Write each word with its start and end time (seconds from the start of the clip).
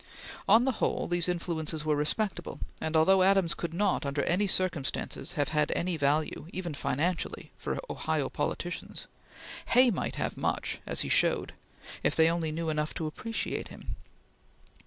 On 0.49 0.65
the 0.65 0.71
whole, 0.81 1.07
these 1.07 1.29
influences 1.29 1.85
were 1.85 1.95
respectable, 1.95 2.59
and 2.81 2.97
although 2.97 3.21
Adams 3.21 3.53
could 3.53 3.71
not, 3.71 4.03
under 4.03 4.23
any 4.23 4.47
circumstances, 4.47 5.33
have 5.33 5.49
had 5.49 5.71
any 5.75 5.95
value, 5.95 6.47
even 6.51 6.73
financially, 6.73 7.51
for 7.55 7.79
Ohio 7.87 8.27
politicians, 8.27 9.05
Hay 9.67 9.91
might 9.91 10.15
have 10.15 10.37
much, 10.37 10.81
as 10.87 11.01
he 11.01 11.09
showed, 11.09 11.53
if 12.01 12.15
they 12.15 12.31
only 12.31 12.51
knew 12.51 12.69
enough 12.69 12.95
to 12.95 13.05
appreciate 13.05 13.67
him. 13.67 13.95